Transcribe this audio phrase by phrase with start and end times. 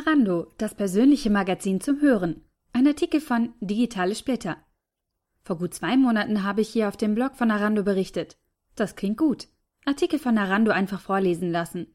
[0.00, 2.42] Narando, das persönliche Magazin zum Hören.
[2.72, 4.56] Ein Artikel von Digitale Splitter.
[5.42, 8.38] Vor gut zwei Monaten habe ich hier auf dem Blog von Narando berichtet.
[8.76, 9.48] Das klingt gut.
[9.84, 11.88] Artikel von Narando einfach vorlesen lassen.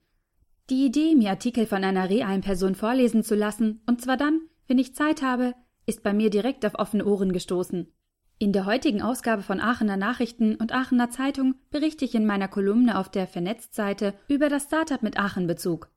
[0.70, 4.78] Die Idee, mir Artikel von einer realen Person vorlesen zu lassen, und zwar dann, wenn
[4.78, 5.56] ich Zeit habe,
[5.88, 7.92] ist bei mir direkt auf offene Ohren gestoßen.
[8.38, 13.00] In der heutigen Ausgabe von Aachener Nachrichten und Aachener Zeitung berichte ich in meiner Kolumne
[13.00, 15.90] auf der Vernetzt-Seite über das Startup mit Aachen-Bezug.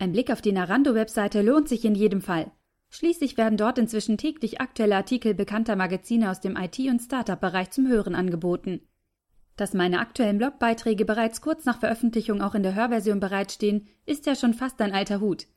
[0.00, 2.50] Ein Blick auf die Narando-Webseite lohnt sich in jedem Fall.
[2.88, 7.86] Schließlich werden dort inzwischen täglich aktuelle Artikel bekannter Magazine aus dem IT- und Startup-Bereich zum
[7.86, 8.80] Hören angeboten.
[9.56, 14.34] Dass meine aktuellen Blogbeiträge bereits kurz nach Veröffentlichung auch in der Hörversion bereitstehen, ist ja
[14.34, 15.48] schon fast ein alter Hut.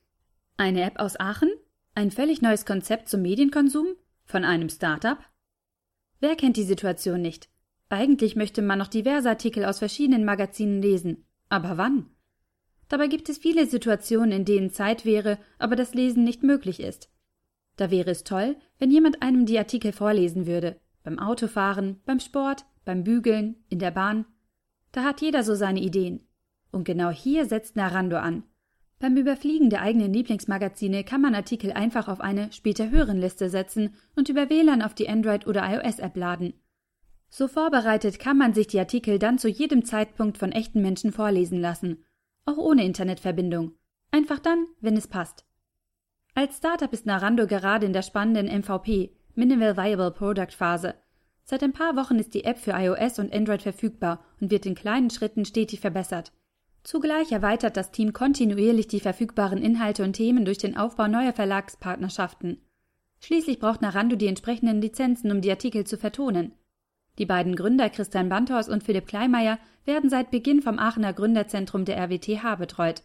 [0.57, 1.49] Eine App aus Aachen?
[1.95, 3.95] Ein völlig neues Konzept zum Medienkonsum?
[4.25, 5.19] Von einem Startup?
[6.19, 7.47] Wer kennt die Situation nicht?
[7.87, 11.25] Eigentlich möchte man noch diverse Artikel aus verschiedenen Magazinen lesen.
[11.47, 12.09] Aber wann?
[12.93, 17.09] Dabei gibt es viele Situationen, in denen Zeit wäre, aber das Lesen nicht möglich ist.
[17.75, 20.79] Da wäre es toll, wenn jemand einem die Artikel vorlesen würde.
[21.01, 24.25] Beim Autofahren, beim Sport, beim Bügeln, in der Bahn.
[24.91, 26.27] Da hat jeder so seine Ideen.
[26.71, 28.43] Und genau hier setzt Narando an.
[28.99, 33.95] Beim Überfliegen der eigenen Lieblingsmagazine kann man Artikel einfach auf eine später hören Liste setzen
[34.15, 36.53] und über WLAN auf die Android- oder iOS-App laden.
[37.27, 41.59] So vorbereitet kann man sich die Artikel dann zu jedem Zeitpunkt von echten Menschen vorlesen
[41.59, 41.97] lassen,
[42.45, 43.73] auch ohne Internetverbindung.
[44.11, 45.45] Einfach dann, wenn es passt.
[46.35, 50.95] Als Startup ist Narando gerade in der spannenden MVP, Minimal Viable Product Phase.
[51.43, 54.75] Seit ein paar Wochen ist die App für iOS und Android verfügbar und wird in
[54.75, 56.31] kleinen Schritten stetig verbessert.
[56.83, 62.61] Zugleich erweitert das Team kontinuierlich die verfügbaren Inhalte und Themen durch den Aufbau neuer Verlagspartnerschaften.
[63.21, 66.53] Schließlich braucht Narando die entsprechenden Lizenzen, um die Artikel zu vertonen.
[67.19, 71.97] Die beiden Gründer Christian Banthors und Philipp Kleimeyer werden seit Beginn vom Aachener Gründerzentrum der
[71.97, 73.03] RWTH betreut.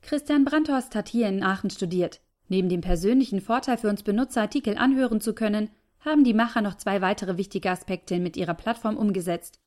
[0.00, 2.20] Christian Brandhorst hat hier in Aachen studiert.
[2.48, 6.76] Neben dem persönlichen Vorteil für uns Benutzer, Artikel anhören zu können, haben die Macher noch
[6.76, 9.60] zwei weitere wichtige Aspekte mit ihrer Plattform umgesetzt.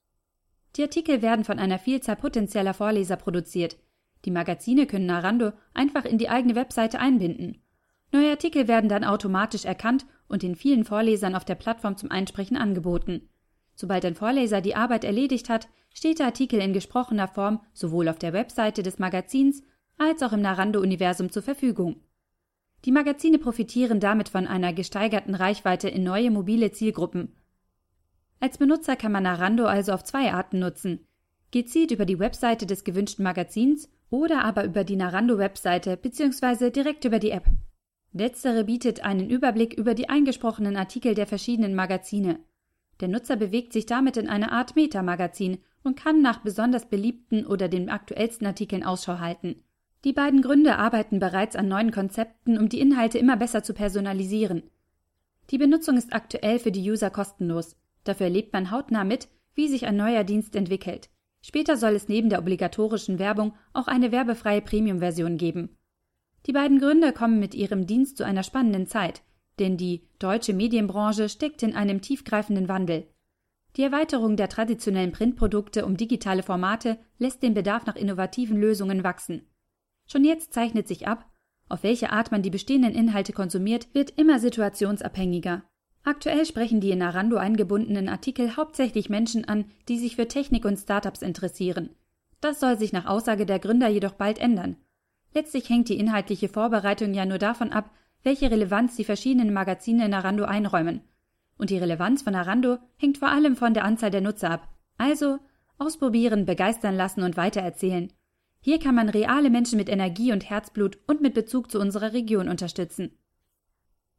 [0.75, 3.77] Die Artikel werden von einer Vielzahl potenzieller Vorleser produziert.
[4.25, 7.61] Die Magazine können Narando einfach in die eigene Webseite einbinden.
[8.11, 12.57] Neue Artikel werden dann automatisch erkannt und den vielen Vorlesern auf der Plattform zum Einsprechen
[12.57, 13.29] angeboten.
[13.75, 18.17] Sobald ein Vorleser die Arbeit erledigt hat, steht der Artikel in gesprochener Form sowohl auf
[18.17, 19.63] der Webseite des Magazins
[19.97, 22.01] als auch im Narando-Universum zur Verfügung.
[22.85, 27.35] Die Magazine profitieren damit von einer gesteigerten Reichweite in neue mobile Zielgruppen
[28.39, 31.07] als Benutzer kann man Narando also auf zwei Arten nutzen.
[31.51, 36.69] Gezielt über die Webseite des gewünschten Magazins oder aber über die Narando-Webseite bzw.
[36.69, 37.45] direkt über die App.
[38.11, 42.39] Letztere bietet einen Überblick über die eingesprochenen Artikel der verschiedenen Magazine.
[43.01, 47.67] Der Nutzer bewegt sich damit in eine Art Metamagazin und kann nach besonders beliebten oder
[47.67, 49.63] den aktuellsten Artikeln Ausschau halten.
[50.03, 54.63] Die beiden Gründer arbeiten bereits an neuen Konzepten, um die Inhalte immer besser zu personalisieren.
[55.49, 57.75] Die Benutzung ist aktuell für die User kostenlos.
[58.03, 61.09] Dafür erlebt man hautnah mit, wie sich ein neuer Dienst entwickelt.
[61.41, 65.77] Später soll es neben der obligatorischen Werbung auch eine werbefreie Premium-Version geben.
[66.45, 69.23] Die beiden Gründer kommen mit ihrem Dienst zu einer spannenden Zeit,
[69.59, 73.07] denn die deutsche Medienbranche steckt in einem tiefgreifenden Wandel.
[73.75, 79.47] Die Erweiterung der traditionellen Printprodukte um digitale Formate lässt den Bedarf nach innovativen Lösungen wachsen.
[80.07, 81.29] Schon jetzt zeichnet sich ab,
[81.67, 85.63] auf welche Art man die bestehenden Inhalte konsumiert, wird immer situationsabhängiger.
[86.03, 90.77] Aktuell sprechen die in Narando eingebundenen Artikel hauptsächlich Menschen an, die sich für Technik und
[90.77, 91.89] Startups interessieren.
[92.41, 94.77] Das soll sich nach Aussage der Gründer jedoch bald ändern.
[95.33, 97.89] Letztlich hängt die inhaltliche Vorbereitung ja nur davon ab,
[98.25, 101.01] welche Relevanz die verschiedenen Magazine in Narando einräumen.
[101.57, 104.67] Und die Relevanz von Narando hängt vor allem von der Anzahl der Nutzer ab.
[104.97, 105.39] Also
[105.77, 108.11] ausprobieren, begeistern lassen und weitererzählen.
[108.59, 112.49] Hier kann man reale Menschen mit Energie und Herzblut und mit Bezug zu unserer Region
[112.49, 113.11] unterstützen.